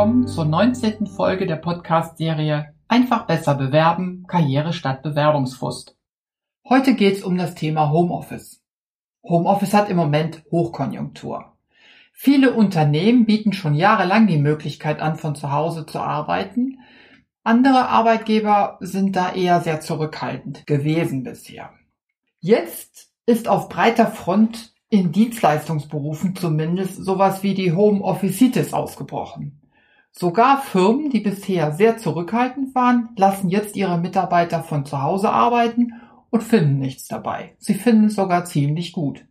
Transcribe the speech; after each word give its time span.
willkommen 0.00 0.26
zur 0.26 0.46
19. 0.46 1.06
Folge 1.08 1.46
der 1.46 1.56
Podcast-Serie 1.56 2.72
Einfach 2.88 3.26
besser 3.26 3.54
bewerben, 3.54 4.24
Karriere 4.26 4.72
statt 4.72 5.02
Bewerbungsfrust. 5.02 5.94
Heute 6.66 6.94
geht's 6.94 7.22
um 7.22 7.36
das 7.36 7.54
Thema 7.54 7.90
Homeoffice. 7.90 8.62
Homeoffice 9.22 9.74
hat 9.74 9.90
im 9.90 9.98
Moment 9.98 10.42
Hochkonjunktur. 10.50 11.52
Viele 12.14 12.54
Unternehmen 12.54 13.26
bieten 13.26 13.52
schon 13.52 13.74
jahrelang 13.74 14.26
die 14.26 14.38
Möglichkeit 14.38 15.00
an, 15.00 15.16
von 15.16 15.34
zu 15.34 15.52
Hause 15.52 15.84
zu 15.84 15.98
arbeiten. 15.98 16.78
Andere 17.44 17.90
Arbeitgeber 17.90 18.78
sind 18.80 19.16
da 19.16 19.34
eher 19.34 19.60
sehr 19.60 19.82
zurückhaltend 19.82 20.66
gewesen 20.66 21.24
bisher. 21.24 21.74
Jetzt 22.38 23.12
ist 23.26 23.48
auf 23.48 23.68
breiter 23.68 24.06
Front 24.06 24.72
in 24.88 25.12
Dienstleistungsberufen 25.12 26.34
zumindest 26.34 27.04
sowas 27.04 27.42
wie 27.42 27.52
die 27.52 27.72
Home 27.72 28.00
Officitis 28.00 28.72
ausgebrochen. 28.72 29.59
Sogar 30.12 30.60
Firmen, 30.60 31.10
die 31.10 31.20
bisher 31.20 31.72
sehr 31.72 31.98
zurückhaltend 31.98 32.74
waren, 32.74 33.10
lassen 33.16 33.48
jetzt 33.48 33.76
ihre 33.76 33.98
Mitarbeiter 33.98 34.62
von 34.62 34.84
zu 34.84 35.02
Hause 35.02 35.30
arbeiten 35.30 35.92
und 36.30 36.42
finden 36.42 36.78
nichts 36.78 37.06
dabei. 37.06 37.54
Sie 37.58 37.74
finden 37.74 38.06
es 38.06 38.16
sogar 38.16 38.44
ziemlich 38.44 38.92
gut. 38.92 39.24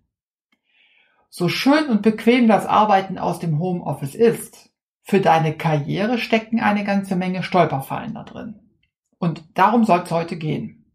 So 1.30 1.48
schön 1.48 1.90
und 1.90 2.02
bequem 2.02 2.48
das 2.48 2.66
Arbeiten 2.66 3.18
aus 3.18 3.40
dem 3.40 3.60
Homeoffice 3.60 4.16
ist, 4.16 4.72
für 5.04 5.22
deine 5.22 5.58
Karriere 5.58 6.18
stecken 6.18 6.60
eine 6.60 6.84
ganze 6.84 7.16
Menge 7.16 7.44
Stolperfallen 7.44 8.14
da 8.14 8.24
drin. 8.24 8.60
Und 9.18 9.44
darum 9.56 9.84
soll 9.84 10.02
es 10.02 10.12
heute 10.12 10.38
gehen. 10.38 10.86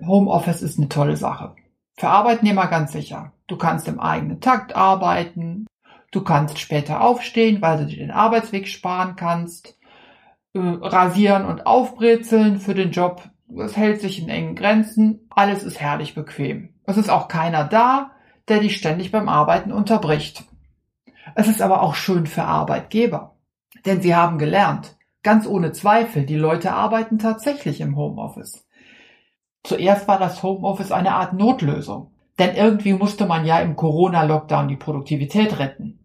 Homeoffice 0.00 0.62
ist 0.62 0.78
eine 0.78 0.88
tolle 0.88 1.16
Sache. 1.16 1.56
Für 1.96 2.08
Arbeitnehmer 2.08 2.66
ganz 2.66 2.92
sicher. 2.92 3.32
Du 3.46 3.56
kannst 3.56 3.88
im 3.88 4.00
eigenen 4.00 4.40
Takt 4.40 4.76
arbeiten. 4.76 5.66
Du 6.10 6.22
kannst 6.22 6.58
später 6.58 7.00
aufstehen, 7.00 7.60
weil 7.60 7.78
du 7.78 7.86
dir 7.86 7.98
den 7.98 8.10
Arbeitsweg 8.10 8.68
sparen 8.68 9.16
kannst. 9.16 9.76
Äh, 10.54 10.58
rasieren 10.58 11.44
und 11.44 11.66
aufbrezeln 11.66 12.58
für 12.58 12.74
den 12.74 12.90
Job. 12.90 13.22
Es 13.58 13.76
hält 13.76 14.00
sich 14.00 14.20
in 14.20 14.28
engen 14.28 14.56
Grenzen. 14.56 15.26
Alles 15.30 15.62
ist 15.62 15.80
herrlich 15.80 16.14
bequem. 16.14 16.74
Es 16.84 16.96
ist 16.96 17.10
auch 17.10 17.28
keiner 17.28 17.64
da, 17.64 18.12
der 18.48 18.60
dich 18.60 18.76
ständig 18.76 19.12
beim 19.12 19.28
Arbeiten 19.28 19.72
unterbricht. 19.72 20.44
Es 21.34 21.48
ist 21.48 21.60
aber 21.60 21.82
auch 21.82 21.94
schön 21.94 22.26
für 22.26 22.44
Arbeitgeber. 22.44 23.36
Denn 23.84 24.00
sie 24.00 24.14
haben 24.14 24.38
gelernt, 24.38 24.96
ganz 25.22 25.46
ohne 25.46 25.72
Zweifel, 25.72 26.24
die 26.24 26.36
Leute 26.36 26.72
arbeiten 26.72 27.18
tatsächlich 27.18 27.80
im 27.80 27.96
Homeoffice. 27.96 28.66
Zuerst 29.62 30.08
war 30.08 30.18
das 30.18 30.42
Homeoffice 30.42 30.92
eine 30.92 31.14
Art 31.14 31.32
Notlösung, 31.32 32.12
denn 32.38 32.54
irgendwie 32.54 32.92
musste 32.92 33.26
man 33.26 33.46
ja 33.46 33.60
im 33.60 33.76
Corona-Lockdown 33.76 34.68
die 34.68 34.76
Produktivität 34.76 35.58
retten. 35.58 35.98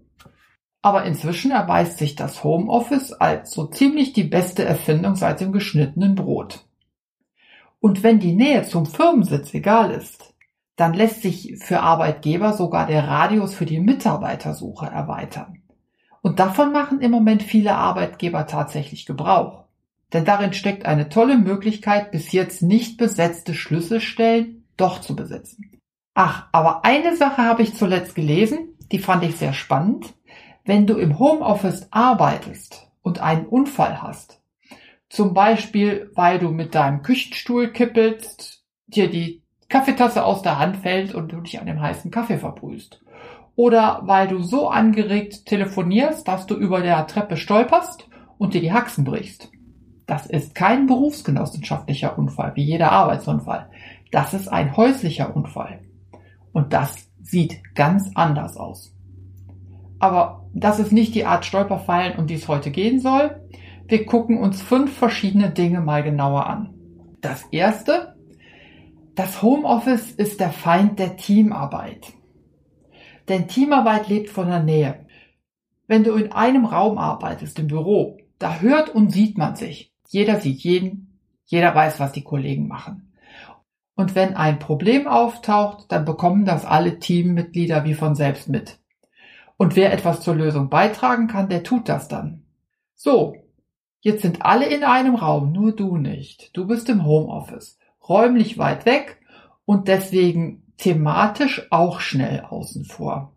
Aber 0.82 1.04
inzwischen 1.04 1.52
erweist 1.52 1.98
sich 1.98 2.16
das 2.16 2.44
Homeoffice 2.44 3.14
als 3.14 3.52
so 3.52 3.68
ziemlich 3.68 4.14
die 4.14 4.24
beste 4.24 4.66
Erfindung 4.66 5.16
seit 5.16 5.42
dem 5.42 5.52
geschnittenen 5.52 6.16
Brot. 6.16 6.66
Und 7.80 8.04
wenn 8.04 8.20
die 8.20 8.34
Nähe 8.34 8.64
zum 8.64 8.86
Firmensitz 8.86 9.54
egal 9.54 9.92
ist, 9.92 10.34
dann 10.76 10.94
lässt 10.94 11.22
sich 11.22 11.58
für 11.60 11.82
Arbeitgeber 11.82 12.54
sogar 12.54 12.88
der 12.88 13.08
Radius 13.08 13.54
für 13.54 13.66
die 13.66 13.80
Mitarbeitersuche 13.80 14.86
erweitern. 14.86 15.62
Und 16.22 16.40
davon 16.40 16.72
machen 16.72 17.02
im 17.02 17.12
Moment 17.12 17.44
viele 17.44 17.76
Arbeitgeber 17.76 18.48
tatsächlich 18.48 19.06
Gebrauch. 19.06 19.66
Denn 20.14 20.26
darin 20.26 20.54
steckt 20.54 20.86
eine 20.86 21.10
tolle 21.10 21.38
Möglichkeit, 21.38 22.12
bis 22.12 22.32
jetzt 22.32 22.62
nicht 22.62 22.98
besetzte 22.98 23.54
Schlüsselstellen 23.54 24.66
doch 24.78 25.02
zu 25.02 25.16
besetzen. 25.16 25.71
Ach, 26.14 26.48
aber 26.52 26.84
eine 26.84 27.16
Sache 27.16 27.44
habe 27.44 27.64
ich 27.64 27.76
zuletzt 27.76 28.16
gelesen, 28.16 28.78
die 28.92 29.00
fand 29.00 29.24
ich 29.24 29.38
sehr 29.38 29.54
spannend. 29.54 30.14
Wenn 30.66 30.86
du 30.86 30.98
im 30.98 31.18
Homeoffice 31.20 31.88
arbeitest 31.92 32.92
und 33.02 33.20
einen 33.20 33.46
Unfall 33.46 34.02
hast, 34.02 34.42
zum 35.10 35.34
Beispiel 35.34 36.12
weil 36.14 36.40
du 36.40 36.50
mit 36.50 36.76
deinem 36.76 37.02
Küchenstuhl 37.02 37.72
kippelst, 37.72 38.64
dir 38.88 39.10
die 39.10 39.42
Kaffeetasse 39.70 40.24
aus 40.24 40.42
der 40.42 40.60
Hand 40.60 40.78
fällt 40.78 41.16
und 41.16 41.32
du 41.32 41.40
dich 41.42 41.60
an 41.60 41.66
dem 41.66 41.82
heißen 41.82 42.12
Kaffee 42.12 42.38
verbrühst, 42.38 43.02
oder 43.56 44.02
weil 44.04 44.28
du 44.28 44.42
so 44.42 44.70
angeregt 44.70 45.46
telefonierst, 45.46 46.28
dass 46.28 46.46
du 46.46 46.56
über 46.56 46.82
der 46.82 47.08
Treppe 47.08 47.38
stolperst 47.38 48.08
und 48.38 48.54
dir 48.54 48.62
die 48.62 48.74
Haxen 48.74 49.06
brichst, 49.06 49.50
das 50.06 50.26
ist 50.26 50.56
kein 50.56 50.88
berufsgenossenschaftlicher 50.88 52.18
Unfall 52.18 52.52
wie 52.56 52.64
jeder 52.64 52.92
Arbeitsunfall. 52.92 53.70
Das 54.12 54.34
ist 54.34 54.50
ein 54.50 54.76
häuslicher 54.76 55.34
Unfall. 55.34 55.80
Und 56.54 56.74
das 56.74 57.10
sieht 57.22 57.76
ganz 57.76 58.12
anders 58.16 58.58
aus. 58.58 58.96
Aber 60.00 60.48
das 60.54 60.80
ist 60.80 60.92
nicht 60.92 61.16
die 61.16 61.26
Art 61.26 61.46
Stolperfallen, 61.46 62.18
um 62.18 62.28
die 62.28 62.34
es 62.34 62.48
heute 62.48 62.72
gehen 62.72 63.00
soll. 63.00 63.40
Wir 63.88 64.06
gucken 64.06 64.38
uns 64.40 64.62
fünf 64.62 64.94
verschiedene 64.98 65.52
Dinge 65.52 65.82
mal 65.82 66.04
genauer 66.04 66.48
an. 66.48 66.74
Das 67.22 67.44
erste, 67.52 68.16
das 69.16 69.42
Homeoffice 69.42 70.12
ist 70.12 70.40
der 70.40 70.52
Feind 70.52 70.98
der 70.98 71.18
Teamarbeit. 71.18 72.14
Denn 73.30 73.48
Teamarbeit 73.48 74.08
lebt 74.08 74.30
von 74.30 74.48
der 74.48 74.64
Nähe. 74.64 75.06
Wenn 75.88 76.04
du 76.04 76.14
in 76.14 76.32
einem 76.32 76.66
Raum 76.66 76.98
arbeitest, 76.98 77.60
im 77.60 77.68
Büro, 77.68 78.18
da 78.40 78.60
hört 78.60 78.90
und 78.90 79.12
sieht 79.12 79.38
man 79.38 79.56
sich. 79.56 79.94
Jeder 80.08 80.40
sieht 80.40 80.62
jeden, 80.62 81.20
jeder 81.46 81.76
weiß, 81.76 82.00
was 82.00 82.12
die 82.12 82.24
Kollegen 82.24 82.68
machen. 82.68 83.11
Und 84.02 84.16
wenn 84.16 84.36
ein 84.36 84.58
Problem 84.58 85.06
auftaucht, 85.06 85.92
dann 85.92 86.06
bekommen 86.06 86.44
das 86.44 86.66
alle 86.66 86.98
Teammitglieder 86.98 87.84
wie 87.84 87.94
von 87.94 88.16
selbst 88.16 88.50
mit. 88.50 88.80
Und 89.58 89.76
wer 89.76 89.94
etwas 89.94 90.22
zur 90.22 90.34
Lösung 90.34 90.72
beitragen 90.72 91.28
kann, 91.28 91.50
der 91.50 91.62
tut 91.62 91.88
das 91.88 92.08
dann. 92.08 92.42
So, 92.96 93.36
jetzt 94.00 94.24
sind 94.24 94.44
alle 94.44 94.66
in 94.66 94.84
einem 94.84 95.14
Raum, 95.14 95.52
nur 95.52 95.76
du 95.76 95.98
nicht. 95.98 96.50
Du 96.58 96.66
bist 96.66 96.90
im 96.90 97.06
Homeoffice, 97.06 97.78
räumlich 98.10 98.58
weit 98.58 98.88
weg 98.88 99.22
und 99.66 99.88
deswegen 99.88 100.64
thematisch 100.78 101.68
auch 101.70 102.00
schnell 102.00 102.42
außen 102.42 102.86
vor. 102.86 103.36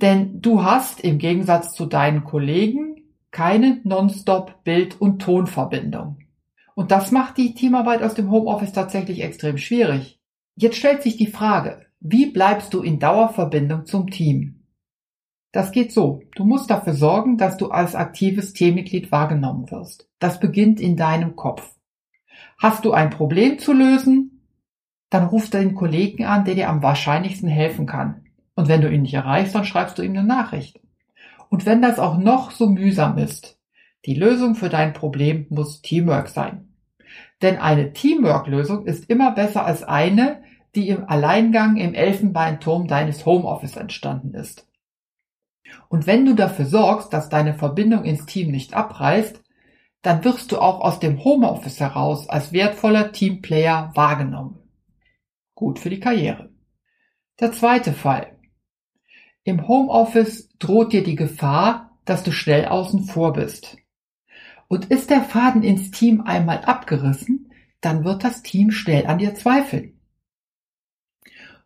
Denn 0.00 0.40
du 0.40 0.62
hast 0.62 1.00
im 1.00 1.18
Gegensatz 1.18 1.72
zu 1.72 1.86
deinen 1.86 2.22
Kollegen 2.22 3.02
keine 3.32 3.80
Nonstop 3.82 4.62
Bild- 4.62 5.00
und 5.00 5.20
Tonverbindung. 5.20 6.18
Und 6.74 6.90
das 6.90 7.12
macht 7.12 7.38
die 7.38 7.54
Teamarbeit 7.54 8.02
aus 8.02 8.14
dem 8.14 8.30
Homeoffice 8.30 8.72
tatsächlich 8.72 9.22
extrem 9.22 9.58
schwierig. 9.58 10.20
Jetzt 10.56 10.76
stellt 10.76 11.02
sich 11.02 11.16
die 11.16 11.28
Frage, 11.28 11.86
wie 12.00 12.26
bleibst 12.26 12.74
du 12.74 12.82
in 12.82 12.98
Dauerverbindung 12.98 13.86
zum 13.86 14.10
Team? 14.10 14.64
Das 15.52 15.70
geht 15.70 15.92
so. 15.92 16.20
Du 16.34 16.44
musst 16.44 16.68
dafür 16.68 16.94
sorgen, 16.94 17.38
dass 17.38 17.56
du 17.56 17.68
als 17.70 17.94
aktives 17.94 18.52
Teammitglied 18.52 19.12
wahrgenommen 19.12 19.70
wirst. 19.70 20.08
Das 20.18 20.40
beginnt 20.40 20.80
in 20.80 20.96
deinem 20.96 21.36
Kopf. 21.36 21.76
Hast 22.58 22.84
du 22.84 22.92
ein 22.92 23.10
Problem 23.10 23.58
zu 23.60 23.72
lösen? 23.72 24.48
Dann 25.10 25.26
ruf 25.26 25.50
den 25.50 25.76
Kollegen 25.76 26.24
an, 26.24 26.44
der 26.44 26.56
dir 26.56 26.68
am 26.68 26.82
wahrscheinlichsten 26.82 27.48
helfen 27.48 27.86
kann. 27.86 28.26
Und 28.56 28.66
wenn 28.66 28.80
du 28.80 28.90
ihn 28.90 29.02
nicht 29.02 29.14
erreichst, 29.14 29.54
dann 29.54 29.64
schreibst 29.64 29.96
du 29.96 30.02
ihm 30.02 30.12
eine 30.12 30.24
Nachricht. 30.24 30.80
Und 31.50 31.66
wenn 31.66 31.82
das 31.82 32.00
auch 32.00 32.18
noch 32.18 32.50
so 32.50 32.68
mühsam 32.68 33.16
ist, 33.18 33.60
die 34.06 34.14
Lösung 34.14 34.54
für 34.54 34.68
dein 34.68 34.92
Problem 34.92 35.46
muss 35.48 35.82
Teamwork 35.82 36.28
sein. 36.28 36.74
Denn 37.42 37.56
eine 37.56 37.92
Teamwork-Lösung 37.92 38.86
ist 38.86 39.08
immer 39.08 39.32
besser 39.32 39.64
als 39.64 39.82
eine, 39.82 40.42
die 40.74 40.88
im 40.88 41.08
Alleingang 41.08 41.76
im 41.76 41.94
Elfenbeinturm 41.94 42.88
deines 42.88 43.24
Homeoffice 43.24 43.76
entstanden 43.76 44.34
ist. 44.34 44.66
Und 45.88 46.06
wenn 46.06 46.24
du 46.24 46.34
dafür 46.34 46.66
sorgst, 46.66 47.12
dass 47.12 47.28
deine 47.28 47.54
Verbindung 47.54 48.04
ins 48.04 48.26
Team 48.26 48.50
nicht 48.50 48.74
abreißt, 48.74 49.42
dann 50.02 50.24
wirst 50.24 50.52
du 50.52 50.58
auch 50.58 50.80
aus 50.80 51.00
dem 51.00 51.24
Homeoffice 51.24 51.80
heraus 51.80 52.28
als 52.28 52.52
wertvoller 52.52 53.12
Teamplayer 53.12 53.90
wahrgenommen. 53.94 54.58
Gut 55.54 55.78
für 55.78 55.90
die 55.90 56.00
Karriere. 56.00 56.50
Der 57.40 57.52
zweite 57.52 57.92
Fall. 57.92 58.36
Im 59.44 59.66
Homeoffice 59.66 60.50
droht 60.58 60.92
dir 60.92 61.02
die 61.02 61.16
Gefahr, 61.16 61.98
dass 62.04 62.22
du 62.22 62.32
schnell 62.32 62.66
außen 62.66 63.04
vor 63.04 63.32
bist. 63.32 63.78
Und 64.74 64.86
ist 64.86 65.08
der 65.08 65.22
Faden 65.22 65.62
ins 65.62 65.92
Team 65.92 66.22
einmal 66.22 66.64
abgerissen, 66.64 67.52
dann 67.80 68.04
wird 68.04 68.24
das 68.24 68.42
Team 68.42 68.72
schnell 68.72 69.06
an 69.06 69.18
dir 69.18 69.36
zweifeln. 69.36 70.00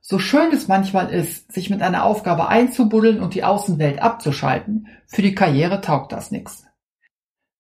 So 0.03 0.19
schön 0.19 0.53
es 0.53 0.69
manchmal 0.69 1.09
ist, 1.09 1.51
sich 1.51 1.71
mit 1.71 1.81
einer 1.81 2.05
Aufgabe 2.05 2.49
einzubuddeln 2.49 3.23
und 3.23 3.33
die 3.33 3.45
Außenwelt 3.45 4.03
abzuschalten, 4.03 4.89
für 5.07 5.23
die 5.23 5.35
Karriere 5.35 5.81
taugt 5.81 6.13
das 6.13 6.31
nichts. 6.31 6.67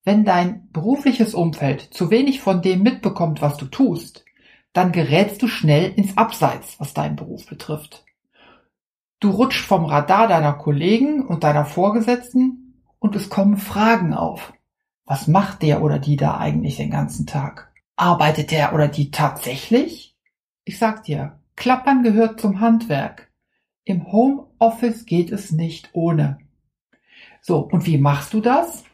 Wenn 0.04 0.26
dein 0.26 0.70
berufliches 0.70 1.32
Umfeld 1.32 1.80
zu 1.94 2.10
wenig 2.10 2.42
von 2.42 2.60
dem 2.60 2.82
mitbekommt, 2.82 3.40
was 3.40 3.56
du 3.56 3.64
tust, 3.64 4.26
dann 4.74 4.92
gerätst 4.92 5.40
du 5.40 5.48
schnell 5.48 5.90
ins 5.92 6.18
Abseits, 6.18 6.78
was 6.78 6.92
deinen 6.92 7.16
Beruf 7.16 7.46
betrifft. 7.46 8.04
Du 9.18 9.30
rutschst 9.30 9.64
vom 9.64 9.86
Radar 9.86 10.28
deiner 10.28 10.52
Kollegen 10.52 11.26
und 11.26 11.42
deiner 11.42 11.64
Vorgesetzten 11.64 12.82
und 12.98 13.16
es 13.16 13.30
kommen 13.30 13.56
Fragen 13.56 14.12
auf. 14.12 14.52
Was 15.08 15.26
macht 15.26 15.62
der 15.62 15.82
oder 15.82 15.98
die 15.98 16.16
da 16.16 16.36
eigentlich 16.36 16.76
den 16.76 16.90
ganzen 16.90 17.26
Tag? 17.26 17.72
Arbeitet 17.96 18.50
der 18.50 18.74
oder 18.74 18.88
die 18.88 19.10
tatsächlich? 19.10 20.14
Ich 20.64 20.78
sag 20.78 21.02
dir, 21.04 21.40
Klappern 21.56 22.02
gehört 22.02 22.38
zum 22.38 22.60
Handwerk. 22.60 23.32
Im 23.84 24.12
Homeoffice 24.12 25.06
geht 25.06 25.32
es 25.32 25.50
nicht 25.50 25.88
ohne. 25.94 26.38
So, 27.40 27.60
und 27.60 27.86
wie 27.86 27.96
machst 27.96 28.34
du 28.34 28.42
das? 28.42 28.84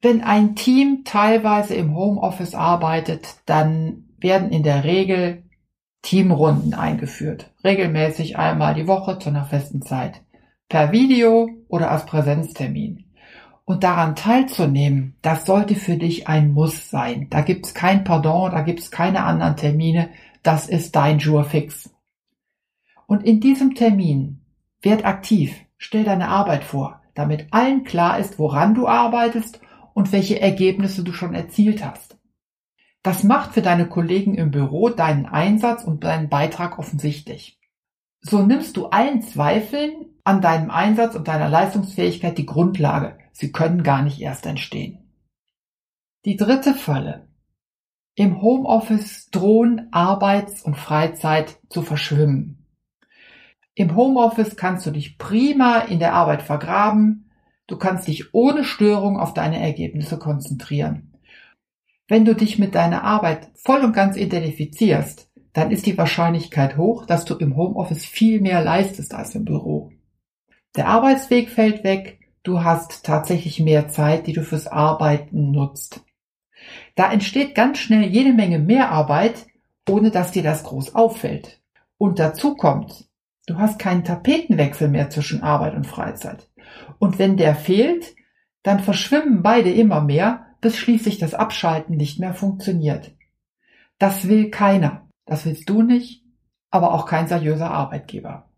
Wenn 0.00 0.22
ein 0.22 0.56
Team 0.56 1.02
teilweise 1.04 1.74
im 1.74 1.94
Homeoffice 1.94 2.54
arbeitet, 2.54 3.36
dann 3.44 4.08
werden 4.16 4.50
in 4.52 4.62
der 4.62 4.84
Regel 4.84 5.42
Teamrunden 6.00 6.72
eingeführt. 6.72 7.52
Regelmäßig 7.62 8.38
einmal 8.38 8.74
die 8.74 8.86
Woche 8.86 9.18
zu 9.18 9.28
einer 9.28 9.44
festen 9.44 9.82
Zeit. 9.82 10.22
Per 10.70 10.92
Video 10.92 11.50
oder 11.68 11.90
als 11.90 12.06
Präsenztermin. 12.06 13.04
Und 13.66 13.82
daran 13.82 14.14
teilzunehmen, 14.14 15.16
das 15.22 15.46
sollte 15.46 15.74
für 15.74 15.96
dich 15.96 16.28
ein 16.28 16.52
Muss 16.52 16.90
sein. 16.90 17.28
Da 17.30 17.40
gibt's 17.40 17.72
kein 17.72 18.04
Pardon, 18.04 18.50
da 18.50 18.60
gibt's 18.60 18.90
keine 18.90 19.24
anderen 19.24 19.56
Termine. 19.56 20.10
Das 20.42 20.68
ist 20.68 20.94
dein 20.96 21.18
Jour 21.18 21.44
fix. 21.44 21.90
Und 23.06 23.24
in 23.24 23.40
diesem 23.40 23.74
Termin 23.74 24.40
werd 24.82 25.06
aktiv, 25.06 25.54
stell 25.78 26.04
deine 26.04 26.28
Arbeit 26.28 26.64
vor, 26.64 27.00
damit 27.14 27.46
allen 27.52 27.84
klar 27.84 28.18
ist, 28.18 28.38
woran 28.38 28.74
du 28.74 28.86
arbeitest 28.86 29.60
und 29.94 30.12
welche 30.12 30.40
Ergebnisse 30.40 31.02
du 31.02 31.12
schon 31.12 31.34
erzielt 31.34 31.84
hast. 31.84 32.18
Das 33.02 33.22
macht 33.22 33.52
für 33.52 33.62
deine 33.62 33.86
Kollegen 33.86 34.34
im 34.34 34.50
Büro 34.50 34.88
deinen 34.88 35.26
Einsatz 35.26 35.84
und 35.84 36.04
deinen 36.04 36.28
Beitrag 36.28 36.78
offensichtlich. 36.78 37.58
So 38.20 38.42
nimmst 38.42 38.76
du 38.76 38.86
allen 38.86 39.22
Zweifeln 39.22 40.06
an 40.24 40.40
deinem 40.40 40.70
Einsatz 40.70 41.14
und 41.14 41.28
deiner 41.28 41.50
Leistungsfähigkeit 41.50 42.38
die 42.38 42.46
Grundlage. 42.46 43.18
Sie 43.34 43.50
können 43.50 43.82
gar 43.82 44.02
nicht 44.02 44.20
erst 44.20 44.46
entstehen. 44.46 45.10
Die 46.24 46.36
dritte 46.36 46.72
Falle. 46.72 47.26
Im 48.14 48.40
Homeoffice 48.40 49.28
drohen 49.30 49.88
Arbeits- 49.92 50.62
und 50.62 50.76
Freizeit 50.76 51.58
zu 51.68 51.82
verschwimmen. 51.82 52.64
Im 53.74 53.96
Homeoffice 53.96 54.54
kannst 54.54 54.86
du 54.86 54.92
dich 54.92 55.18
prima 55.18 55.80
in 55.80 55.98
der 55.98 56.14
Arbeit 56.14 56.42
vergraben. 56.42 57.28
Du 57.66 57.76
kannst 57.76 58.06
dich 58.06 58.32
ohne 58.34 58.62
Störung 58.62 59.18
auf 59.18 59.34
deine 59.34 59.60
Ergebnisse 59.60 60.16
konzentrieren. 60.16 61.18
Wenn 62.06 62.24
du 62.24 62.36
dich 62.36 62.60
mit 62.60 62.76
deiner 62.76 63.02
Arbeit 63.02 63.48
voll 63.56 63.80
und 63.80 63.94
ganz 63.94 64.16
identifizierst, 64.16 65.28
dann 65.52 65.72
ist 65.72 65.86
die 65.86 65.98
Wahrscheinlichkeit 65.98 66.76
hoch, 66.76 67.04
dass 67.04 67.24
du 67.24 67.34
im 67.34 67.56
Homeoffice 67.56 68.04
viel 68.04 68.40
mehr 68.40 68.62
leistest 68.62 69.12
als 69.12 69.34
im 69.34 69.44
Büro. 69.44 69.90
Der 70.76 70.86
Arbeitsweg 70.86 71.50
fällt 71.50 71.82
weg, 71.82 72.20
du 72.44 72.62
hast 72.62 73.04
tatsächlich 73.04 73.58
mehr 73.58 73.88
Zeit, 73.88 74.28
die 74.28 74.32
du 74.32 74.42
fürs 74.42 74.68
Arbeiten 74.68 75.50
nutzt. 75.50 76.04
Da 76.94 77.12
entsteht 77.12 77.54
ganz 77.54 77.78
schnell 77.78 78.04
jede 78.04 78.32
Menge 78.32 78.60
Mehrarbeit, 78.60 79.46
ohne 79.88 80.10
dass 80.10 80.30
dir 80.30 80.42
das 80.42 80.62
groß 80.62 80.94
auffällt. 80.94 81.60
Und 81.98 82.18
dazu 82.18 82.54
kommt, 82.54 83.08
du 83.46 83.58
hast 83.58 83.78
keinen 83.78 84.04
Tapetenwechsel 84.04 84.88
mehr 84.88 85.10
zwischen 85.10 85.42
Arbeit 85.42 85.74
und 85.74 85.86
Freizeit. 85.86 86.48
Und 86.98 87.18
wenn 87.18 87.36
der 87.36 87.54
fehlt, 87.54 88.14
dann 88.62 88.80
verschwimmen 88.80 89.42
beide 89.42 89.70
immer 89.70 90.00
mehr 90.00 90.46
bis 90.60 90.78
schließlich 90.78 91.18
das 91.18 91.34
Abschalten 91.34 91.96
nicht 91.96 92.18
mehr 92.18 92.32
funktioniert. 92.32 93.14
Das 93.98 94.28
will 94.28 94.50
keiner. 94.50 95.08
Das 95.26 95.44
willst 95.46 95.68
du 95.68 95.82
nicht, 95.82 96.24
aber 96.70 96.92
auch 96.92 97.06
kein 97.06 97.26
seriöser 97.26 97.70
Arbeitgeber. 97.70 98.48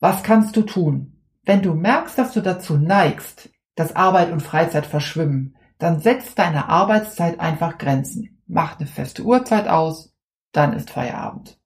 Was 0.00 0.22
kannst 0.22 0.56
du 0.56 0.62
tun? 0.62 1.19
Wenn 1.50 1.62
du 1.62 1.74
merkst, 1.74 2.16
dass 2.16 2.32
du 2.32 2.42
dazu 2.42 2.78
neigst, 2.78 3.50
dass 3.74 3.96
Arbeit 3.96 4.30
und 4.30 4.40
Freizeit 4.40 4.86
verschwimmen, 4.86 5.56
dann 5.78 5.98
setz 5.98 6.36
deiner 6.36 6.68
Arbeitszeit 6.68 7.40
einfach 7.40 7.76
Grenzen. 7.76 8.40
Mach 8.46 8.78
eine 8.78 8.86
feste 8.86 9.24
Uhrzeit 9.24 9.66
aus, 9.66 10.14
dann 10.52 10.74
ist 10.74 10.90
Feierabend. 10.90 11.58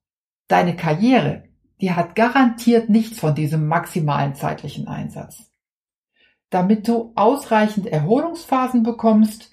Deine 0.47 0.75
Karriere, 0.75 1.43
die 1.81 1.91
hat 1.91 2.15
garantiert 2.15 2.89
nichts 2.89 3.19
von 3.19 3.35
diesem 3.35 3.67
maximalen 3.67 4.33
zeitlichen 4.33 4.87
Einsatz. 4.87 5.51
Damit 6.49 6.87
du 6.87 7.11
ausreichend 7.13 7.85
Erholungsphasen 7.85 8.81
bekommst, 8.81 9.51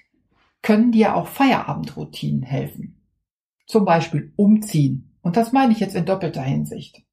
können 0.63 0.91
dir 0.91 1.15
auch 1.15 1.27
Feierabendroutinen 1.27 2.41
helfen. 2.41 3.05
Zum 3.67 3.85
Beispiel 3.85 4.33
umziehen. 4.35 5.15
Und 5.21 5.37
das 5.37 5.51
meine 5.51 5.73
ich 5.73 5.79
jetzt 5.79 5.93
in 5.93 6.07
doppelter 6.07 6.41
Hinsicht. 6.41 7.03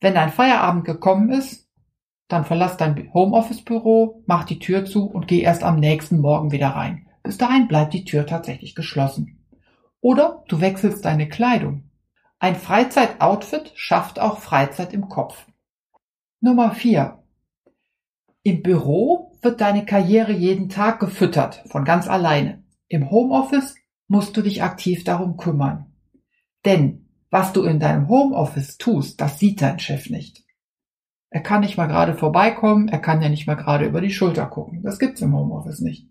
Wenn 0.00 0.14
dein 0.14 0.30
Feierabend 0.30 0.84
gekommen 0.84 1.32
ist, 1.32 1.66
dann 2.32 2.44
verlass 2.44 2.76
dein 2.76 3.12
Homeoffice-Büro, 3.12 4.22
mach 4.26 4.44
die 4.44 4.58
Tür 4.58 4.84
zu 4.84 5.06
und 5.06 5.28
geh 5.28 5.40
erst 5.40 5.62
am 5.62 5.78
nächsten 5.80 6.20
Morgen 6.20 6.52
wieder 6.52 6.68
rein. 6.68 7.06
Bis 7.22 7.38
dahin 7.38 7.68
bleibt 7.68 7.92
die 7.92 8.04
Tür 8.04 8.26
tatsächlich 8.26 8.74
geschlossen. 8.74 9.44
Oder 10.00 10.44
du 10.48 10.60
wechselst 10.60 11.04
deine 11.04 11.28
Kleidung. 11.28 11.90
Ein 12.38 12.56
Freizeitoutfit 12.56 13.72
schafft 13.74 14.18
auch 14.18 14.38
Freizeit 14.38 14.94
im 14.94 15.08
Kopf. 15.08 15.46
Nummer 16.40 16.72
vier. 16.72 17.22
Im 18.42 18.62
Büro 18.62 19.36
wird 19.42 19.60
deine 19.60 19.84
Karriere 19.84 20.32
jeden 20.32 20.70
Tag 20.70 21.00
gefüttert, 21.00 21.62
von 21.66 21.84
ganz 21.84 22.08
alleine. 22.08 22.64
Im 22.88 23.10
Homeoffice 23.10 23.74
musst 24.08 24.36
du 24.36 24.42
dich 24.42 24.62
aktiv 24.62 25.04
darum 25.04 25.36
kümmern. 25.36 25.92
Denn 26.64 27.08
was 27.30 27.52
du 27.52 27.62
in 27.62 27.78
deinem 27.78 28.08
Homeoffice 28.08 28.78
tust, 28.78 29.20
das 29.20 29.38
sieht 29.38 29.60
dein 29.62 29.78
Chef 29.78 30.10
nicht. 30.10 30.42
Er 31.30 31.40
kann 31.40 31.60
nicht 31.60 31.76
mal 31.76 31.86
gerade 31.86 32.14
vorbeikommen, 32.14 32.88
er 32.88 32.98
kann 32.98 33.22
ja 33.22 33.28
nicht 33.28 33.46
mal 33.46 33.54
gerade 33.54 33.86
über 33.86 34.00
die 34.00 34.10
Schulter 34.10 34.46
gucken. 34.46 34.82
Das 34.82 34.98
gibt's 34.98 35.20
im 35.20 35.34
Homeoffice 35.34 35.80
nicht. 35.80 36.08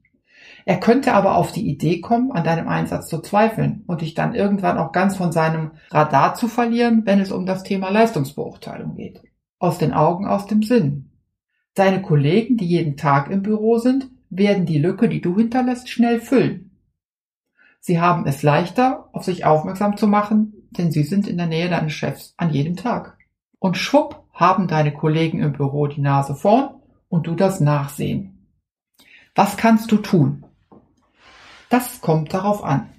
Er 0.66 0.80
könnte 0.80 1.14
aber 1.14 1.36
auf 1.36 1.52
die 1.52 1.68
Idee 1.68 2.00
kommen, 2.00 2.32
an 2.32 2.44
deinem 2.44 2.68
Einsatz 2.68 3.08
zu 3.08 3.20
zweifeln 3.22 3.84
und 3.88 4.02
dich 4.02 4.14
dann 4.14 4.36
irgendwann 4.36 4.78
auch 4.78 4.92
ganz 4.92 5.18
von 5.18 5.32
seinem 5.32 5.72
Radar 5.90 6.36
zu 6.36 6.48
verlieren, 6.48 7.06
wenn 7.06 7.20
es 7.20 7.32
um 7.32 7.46
das 7.46 7.64
Thema 7.64 7.90
Leistungsbeurteilung 7.90 8.96
geht. 8.96 9.22
Aus 9.58 9.78
den 9.78 9.94
Augen, 9.94 10.26
aus 10.26 10.48
dem 10.48 10.64
Sinn. 10.64 11.12
Deine 11.76 12.02
Kollegen, 12.02 12.58
die 12.58 12.68
jeden 12.68 12.98
Tag 12.98 13.30
im 13.30 13.42
Büro 13.42 13.78
sind, 13.78 14.10
werden 14.30 14.66
die 14.66 14.80
Lücke, 14.80 15.10
die 15.10 15.22
du 15.22 15.36
hinterlässt, 15.38 15.90
schnell 15.90 16.20
füllen. 16.20 16.72
Sie 17.80 18.00
haben 18.00 18.26
es 18.26 18.44
leichter, 18.44 19.10
auf 19.14 19.24
sich 19.24 19.46
aufmerksam 19.46 19.98
zu 19.98 20.08
machen, 20.08 20.68
denn 20.72 20.92
sie 20.92 21.04
sind 21.04 21.28
in 21.28 21.38
der 21.38 21.48
Nähe 21.48 21.70
deines 21.70 21.94
Chefs 21.94 22.34
an 22.38 22.52
jedem 22.52 22.76
Tag. 22.76 23.18
Und 23.58 23.78
schwupp 23.78 24.24
haben 24.40 24.70
deine 24.70 24.94
Kollegen 24.94 25.44
im 25.44 25.52
Büro 25.52 25.88
die 25.88 26.00
Nase 26.00 26.34
vorn 26.34 26.70
und 27.10 27.28
du 27.28 27.36
das 27.36 27.60
Nachsehen. 27.60 28.48
Was 29.36 29.58
kannst 29.58 29.92
du 29.92 29.98
tun? 29.98 30.46
Das 31.70 32.00
kommt 32.00 32.34
darauf 32.34 32.64
an. 32.64 32.90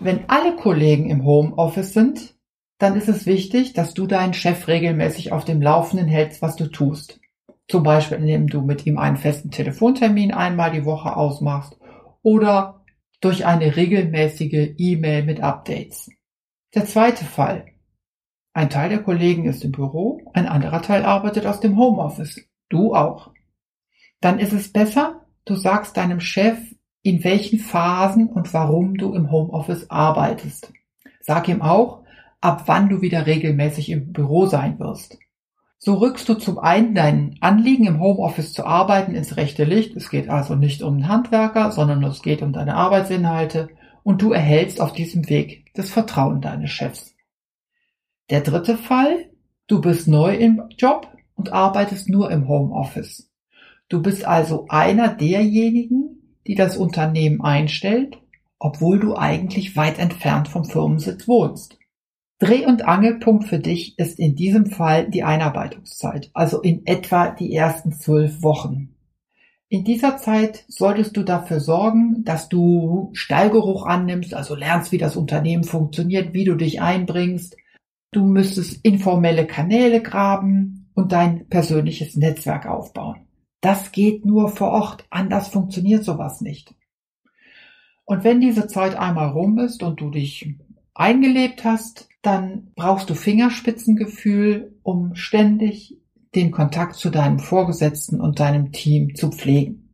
Wenn 0.00 0.28
alle 0.28 0.56
Kollegen 0.56 1.10
im 1.10 1.24
Homeoffice 1.24 1.92
sind, 1.92 2.34
dann 2.78 2.96
ist 2.96 3.08
es 3.08 3.26
wichtig, 3.26 3.74
dass 3.74 3.92
du 3.92 4.06
deinen 4.06 4.34
Chef 4.34 4.66
regelmäßig 4.66 5.30
auf 5.30 5.44
dem 5.44 5.60
Laufenden 5.60 6.08
hältst, 6.08 6.40
was 6.40 6.56
du 6.56 6.68
tust. 6.68 7.20
Zum 7.68 7.82
Beispiel, 7.82 8.18
indem 8.18 8.46
du 8.48 8.62
mit 8.62 8.86
ihm 8.86 8.98
einen 8.98 9.18
festen 9.18 9.50
Telefontermin 9.50 10.32
einmal 10.32 10.72
die 10.72 10.84
Woche 10.86 11.16
ausmachst 11.16 11.76
oder 12.22 12.82
durch 13.20 13.46
eine 13.46 13.76
regelmäßige 13.76 14.74
E-Mail 14.78 15.24
mit 15.24 15.40
Updates. 15.40 16.10
Der 16.74 16.86
zweite 16.86 17.24
Fall. 17.24 17.73
Ein 18.56 18.70
Teil 18.70 18.88
der 18.88 19.02
Kollegen 19.02 19.46
ist 19.46 19.64
im 19.64 19.72
Büro, 19.72 20.22
ein 20.32 20.46
anderer 20.46 20.80
Teil 20.80 21.04
arbeitet 21.04 21.44
aus 21.44 21.58
dem 21.58 21.76
Homeoffice. 21.76 22.40
Du 22.68 22.94
auch. 22.94 23.32
Dann 24.20 24.38
ist 24.38 24.52
es 24.52 24.72
besser, 24.72 25.26
du 25.44 25.56
sagst 25.56 25.96
deinem 25.96 26.20
Chef, 26.20 26.58
in 27.02 27.24
welchen 27.24 27.58
Phasen 27.58 28.28
und 28.28 28.54
warum 28.54 28.96
du 28.96 29.12
im 29.12 29.32
Homeoffice 29.32 29.90
arbeitest. 29.90 30.72
Sag 31.20 31.48
ihm 31.48 31.62
auch, 31.62 32.04
ab 32.40 32.62
wann 32.66 32.88
du 32.88 33.02
wieder 33.02 33.26
regelmäßig 33.26 33.90
im 33.90 34.12
Büro 34.12 34.46
sein 34.46 34.78
wirst. 34.78 35.18
So 35.78 35.94
rückst 35.94 36.28
du 36.28 36.34
zum 36.34 36.60
einen 36.60 36.94
dein 36.94 37.36
Anliegen, 37.40 37.86
im 37.86 37.98
Homeoffice 37.98 38.52
zu 38.52 38.64
arbeiten, 38.64 39.16
ins 39.16 39.36
rechte 39.36 39.64
Licht. 39.64 39.96
Es 39.96 40.10
geht 40.10 40.30
also 40.30 40.54
nicht 40.54 40.80
um 40.80 40.94
einen 40.94 41.08
Handwerker, 41.08 41.72
sondern 41.72 42.04
es 42.04 42.22
geht 42.22 42.40
um 42.40 42.52
deine 42.52 42.76
Arbeitsinhalte 42.76 43.68
und 44.04 44.22
du 44.22 44.32
erhältst 44.32 44.80
auf 44.80 44.92
diesem 44.92 45.28
Weg 45.28 45.64
das 45.74 45.90
Vertrauen 45.90 46.40
deines 46.40 46.70
Chefs. 46.70 47.13
Der 48.30 48.40
dritte 48.40 48.78
Fall, 48.78 49.30
du 49.66 49.82
bist 49.82 50.08
neu 50.08 50.34
im 50.34 50.62
Job 50.78 51.08
und 51.34 51.52
arbeitest 51.52 52.08
nur 52.08 52.30
im 52.30 52.48
Homeoffice. 52.48 53.30
Du 53.88 54.00
bist 54.00 54.24
also 54.24 54.66
einer 54.68 55.08
derjenigen, 55.08 56.38
die 56.46 56.54
das 56.54 56.76
Unternehmen 56.76 57.42
einstellt, 57.42 58.18
obwohl 58.58 58.98
du 58.98 59.14
eigentlich 59.14 59.76
weit 59.76 59.98
entfernt 59.98 60.48
vom 60.48 60.64
Firmensitz 60.64 61.28
wohnst. 61.28 61.78
Dreh- 62.38 62.66
und 62.66 62.86
Angelpunkt 62.86 63.44
für 63.44 63.58
dich 63.58 63.98
ist 63.98 64.18
in 64.18 64.36
diesem 64.36 64.66
Fall 64.66 65.10
die 65.10 65.22
Einarbeitungszeit, 65.22 66.30
also 66.32 66.62
in 66.62 66.86
etwa 66.86 67.30
die 67.30 67.54
ersten 67.54 67.92
zwölf 67.92 68.42
Wochen. 68.42 68.94
In 69.68 69.84
dieser 69.84 70.16
Zeit 70.16 70.64
solltest 70.68 71.16
du 71.16 71.24
dafür 71.24 71.60
sorgen, 71.60 72.24
dass 72.24 72.48
du 72.48 73.10
Stallgeruch 73.12 73.84
annimmst, 73.84 74.32
also 74.32 74.54
lernst, 74.54 74.92
wie 74.92 74.98
das 74.98 75.16
Unternehmen 75.16 75.64
funktioniert, 75.64 76.32
wie 76.32 76.44
du 76.44 76.54
dich 76.54 76.80
einbringst. 76.80 77.56
Du 78.14 78.22
müsstest 78.22 78.78
informelle 78.84 79.44
Kanäle 79.44 80.00
graben 80.00 80.88
und 80.94 81.10
dein 81.10 81.48
persönliches 81.48 82.14
Netzwerk 82.14 82.64
aufbauen. 82.64 83.26
Das 83.60 83.90
geht 83.90 84.24
nur 84.24 84.50
vor 84.50 84.68
Ort, 84.68 85.04
anders 85.10 85.48
funktioniert 85.48 86.04
sowas 86.04 86.40
nicht. 86.40 86.76
Und 88.04 88.22
wenn 88.22 88.40
diese 88.40 88.68
Zeit 88.68 88.94
einmal 88.94 89.30
rum 89.30 89.58
ist 89.58 89.82
und 89.82 90.00
du 90.00 90.10
dich 90.10 90.54
eingelebt 90.94 91.64
hast, 91.64 92.08
dann 92.22 92.70
brauchst 92.76 93.10
du 93.10 93.16
Fingerspitzengefühl, 93.16 94.78
um 94.84 95.16
ständig 95.16 95.98
den 96.36 96.52
Kontakt 96.52 96.94
zu 96.94 97.10
deinem 97.10 97.40
Vorgesetzten 97.40 98.20
und 98.20 98.38
deinem 98.38 98.70
Team 98.70 99.16
zu 99.16 99.32
pflegen. 99.32 99.88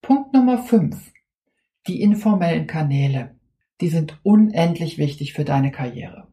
Punkt 0.00 0.32
Nummer 0.32 0.56
5. 0.56 0.96
Die 1.86 2.00
informellen 2.00 2.66
Kanäle. 2.66 3.36
Die 3.82 3.90
sind 3.90 4.18
unendlich 4.22 4.96
wichtig 4.96 5.34
für 5.34 5.44
deine 5.44 5.70
Karriere. 5.70 6.27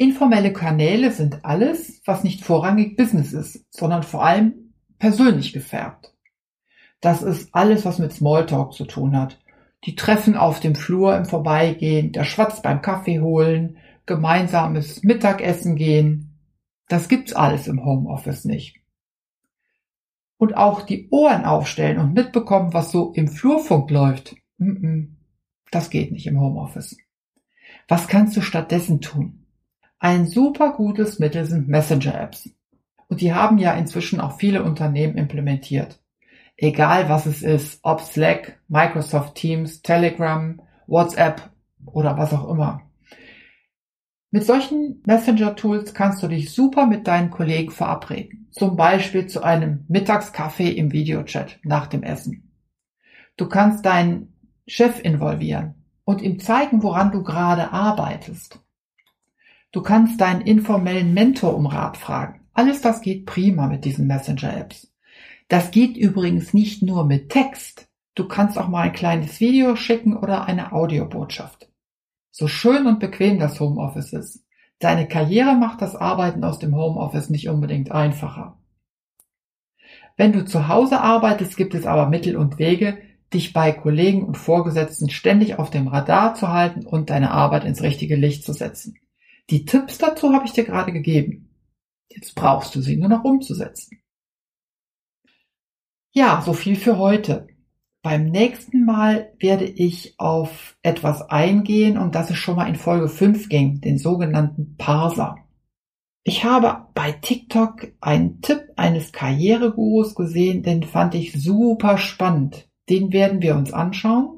Informelle 0.00 0.52
Kanäle 0.52 1.10
sind 1.10 1.44
alles, 1.44 2.00
was 2.04 2.22
nicht 2.22 2.44
vorrangig 2.44 2.96
Business 2.96 3.32
ist, 3.32 3.66
sondern 3.70 4.04
vor 4.04 4.24
allem 4.24 4.72
persönlich 5.00 5.52
gefärbt. 5.52 6.14
Das 7.00 7.22
ist 7.22 7.52
alles, 7.52 7.84
was 7.84 7.98
mit 7.98 8.12
Smalltalk 8.12 8.72
zu 8.72 8.84
tun 8.84 9.16
hat. 9.16 9.40
Die 9.84 9.96
Treffen 9.96 10.36
auf 10.36 10.60
dem 10.60 10.76
Flur 10.76 11.16
im 11.16 11.24
Vorbeigehen, 11.24 12.12
der 12.12 12.24
Schwatz 12.24 12.62
beim 12.62 12.80
Kaffee 12.80 13.20
holen, 13.20 13.78
gemeinsames 14.06 15.02
Mittagessen 15.02 15.74
gehen. 15.74 16.38
Das 16.88 17.08
gibt's 17.08 17.32
alles 17.32 17.66
im 17.66 17.84
Homeoffice 17.84 18.44
nicht. 18.44 18.80
Und 20.36 20.56
auch 20.56 20.82
die 20.82 21.08
Ohren 21.10 21.44
aufstellen 21.44 21.98
und 21.98 22.14
mitbekommen, 22.14 22.72
was 22.72 22.92
so 22.92 23.12
im 23.12 23.26
Flurfunk 23.26 23.90
läuft. 23.90 24.36
Das 25.72 25.90
geht 25.90 26.12
nicht 26.12 26.28
im 26.28 26.40
Homeoffice. 26.40 26.96
Was 27.88 28.06
kannst 28.06 28.36
du 28.36 28.42
stattdessen 28.42 29.00
tun? 29.00 29.47
Ein 30.00 30.26
super 30.26 30.74
gutes 30.74 31.18
Mittel 31.18 31.44
sind 31.44 31.68
Messenger-Apps. 31.68 32.50
Und 33.08 33.20
die 33.20 33.32
haben 33.32 33.58
ja 33.58 33.72
inzwischen 33.72 34.20
auch 34.20 34.38
viele 34.38 34.62
Unternehmen 34.62 35.16
implementiert. 35.16 35.98
Egal 36.56 37.08
was 37.08 37.26
es 37.26 37.42
ist, 37.42 37.80
ob 37.82 38.00
Slack, 38.00 38.60
Microsoft 38.68 39.34
Teams, 39.34 39.82
Telegram, 39.82 40.60
WhatsApp 40.86 41.50
oder 41.86 42.16
was 42.16 42.32
auch 42.32 42.48
immer. 42.48 42.82
Mit 44.30 44.44
solchen 44.44 45.02
Messenger-Tools 45.06 45.94
kannst 45.94 46.22
du 46.22 46.28
dich 46.28 46.52
super 46.52 46.86
mit 46.86 47.08
deinen 47.08 47.30
Kollegen 47.30 47.70
verabreden. 47.70 48.48
Zum 48.50 48.76
Beispiel 48.76 49.26
zu 49.26 49.42
einem 49.42 49.84
Mittagskaffee 49.88 50.70
im 50.70 50.92
Videochat 50.92 51.58
nach 51.64 51.86
dem 51.86 52.02
Essen. 52.02 52.52
Du 53.36 53.48
kannst 53.48 53.86
deinen 53.86 54.34
Chef 54.66 55.02
involvieren 55.02 55.74
und 56.04 56.20
ihm 56.20 56.38
zeigen, 56.38 56.82
woran 56.82 57.10
du 57.10 57.22
gerade 57.22 57.72
arbeitest. 57.72 58.60
Du 59.78 59.84
kannst 59.84 60.20
deinen 60.20 60.40
informellen 60.40 61.14
Mentor 61.14 61.54
um 61.54 61.66
Rat 61.66 61.96
fragen. 61.96 62.40
Alles 62.52 62.80
das 62.80 63.00
geht 63.00 63.26
prima 63.26 63.68
mit 63.68 63.84
diesen 63.84 64.08
Messenger-Apps. 64.08 64.92
Das 65.46 65.70
geht 65.70 65.96
übrigens 65.96 66.52
nicht 66.52 66.82
nur 66.82 67.06
mit 67.06 67.28
Text. 67.28 67.86
Du 68.16 68.26
kannst 68.26 68.58
auch 68.58 68.66
mal 68.66 68.80
ein 68.80 68.92
kleines 68.92 69.38
Video 69.38 69.76
schicken 69.76 70.16
oder 70.16 70.46
eine 70.46 70.72
Audiobotschaft. 70.72 71.70
So 72.32 72.48
schön 72.48 72.88
und 72.88 72.98
bequem 72.98 73.38
das 73.38 73.60
Homeoffice 73.60 74.14
ist. 74.14 74.44
Deine 74.80 75.06
Karriere 75.06 75.54
macht 75.54 75.80
das 75.80 75.94
Arbeiten 75.94 76.42
aus 76.42 76.58
dem 76.58 76.74
Homeoffice 76.74 77.30
nicht 77.30 77.48
unbedingt 77.48 77.92
einfacher. 77.92 78.58
Wenn 80.16 80.32
du 80.32 80.44
zu 80.44 80.66
Hause 80.66 81.00
arbeitest, 81.00 81.56
gibt 81.56 81.76
es 81.76 81.86
aber 81.86 82.08
Mittel 82.08 82.36
und 82.36 82.58
Wege, 82.58 82.98
dich 83.32 83.52
bei 83.52 83.70
Kollegen 83.70 84.24
und 84.24 84.36
Vorgesetzten 84.36 85.08
ständig 85.08 85.60
auf 85.60 85.70
dem 85.70 85.86
Radar 85.86 86.34
zu 86.34 86.48
halten 86.48 86.84
und 86.84 87.10
deine 87.10 87.30
Arbeit 87.30 87.64
ins 87.64 87.80
richtige 87.80 88.16
Licht 88.16 88.42
zu 88.42 88.52
setzen. 88.52 88.98
Die 89.50 89.64
Tipps 89.64 89.98
dazu 89.98 90.32
habe 90.32 90.44
ich 90.44 90.52
dir 90.52 90.64
gerade 90.64 90.92
gegeben. 90.92 91.48
Jetzt 92.10 92.34
brauchst 92.34 92.74
du 92.74 92.80
sie 92.80 92.96
nur 92.96 93.08
noch 93.08 93.24
umzusetzen. 93.24 94.02
Ja, 96.10 96.42
so 96.42 96.52
viel 96.52 96.76
für 96.76 96.98
heute. 96.98 97.48
Beim 98.02 98.26
nächsten 98.26 98.84
Mal 98.84 99.32
werde 99.38 99.64
ich 99.64 100.14
auf 100.18 100.76
etwas 100.82 101.22
eingehen 101.22 101.98
und 101.98 102.14
das 102.14 102.30
es 102.30 102.36
schon 102.36 102.56
mal 102.56 102.68
in 102.68 102.76
Folge 102.76 103.08
5 103.08 103.48
ging, 103.48 103.80
den 103.80 103.98
sogenannten 103.98 104.76
Parser. 104.76 105.36
Ich 106.24 106.44
habe 106.44 106.88
bei 106.94 107.12
TikTok 107.12 107.92
einen 108.00 108.40
Tipp 108.40 108.72
eines 108.76 109.12
Karrieregurus 109.12 110.14
gesehen, 110.14 110.62
den 110.62 110.82
fand 110.82 111.14
ich 111.14 111.32
super 111.32 111.98
spannend. 111.98 112.68
Den 112.88 113.12
werden 113.12 113.42
wir 113.42 113.56
uns 113.56 113.72
anschauen 113.72 114.37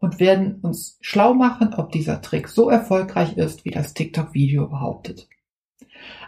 und 0.00 0.20
werden 0.20 0.60
uns 0.60 0.98
schlau 1.00 1.34
machen, 1.34 1.74
ob 1.74 1.92
dieser 1.92 2.20
Trick 2.20 2.48
so 2.48 2.70
erfolgreich 2.70 3.36
ist, 3.36 3.64
wie 3.64 3.70
das 3.70 3.94
TikTok-Video 3.94 4.68
behauptet. 4.68 5.28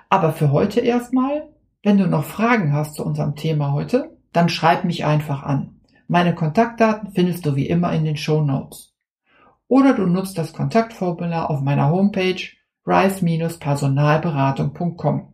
Aber 0.09 0.33
für 0.33 0.51
heute 0.51 0.81
erstmal, 0.81 1.49
wenn 1.83 1.99
du 1.99 2.07
noch 2.07 2.25
Fragen 2.25 2.73
hast 2.73 2.95
zu 2.95 3.05
unserem 3.05 3.37
Thema 3.37 3.73
heute, 3.73 4.17
dann 4.33 4.49
schreib 4.49 4.85
mich 4.85 5.05
einfach 5.05 5.43
an. 5.43 5.81
Meine 6.09 6.35
Kontaktdaten 6.35 7.13
findest 7.13 7.45
du 7.47 7.55
wie 7.55 7.69
immer 7.69 7.93
in 7.93 8.05
den 8.05 8.17
Show 8.17 8.43
Notes. 8.43 8.97
Oder 9.69 9.95
du 9.95 10.07
nutzt 10.07 10.37
das 10.37 10.53
Kontaktformular 10.53 11.49
auf 11.49 11.61
meiner 11.61 11.91
Homepage 11.91 12.41
rise-personalberatung.com. 12.87 15.33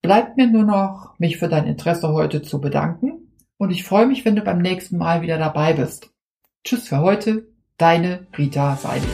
Bleibt 0.00 0.38
mir 0.38 0.46
nur 0.46 0.64
noch, 0.64 1.18
mich 1.18 1.38
für 1.38 1.48
dein 1.48 1.66
Interesse 1.66 2.08
heute 2.08 2.40
zu 2.40 2.58
bedanken 2.60 3.32
und 3.58 3.70
ich 3.70 3.84
freue 3.84 4.06
mich, 4.06 4.24
wenn 4.24 4.36
du 4.36 4.42
beim 4.42 4.62
nächsten 4.62 4.96
Mal 4.96 5.20
wieder 5.20 5.36
dabei 5.38 5.74
bist. 5.74 6.13
Tschüss 6.64 6.88
für 6.88 7.00
heute, 7.00 7.46
deine 7.76 8.26
Rita 8.38 8.74
Seidel. 8.76 9.10